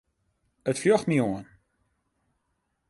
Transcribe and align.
It 0.71 0.79
fljocht 0.81 1.07
my 1.09 1.17
oan. 1.27 1.45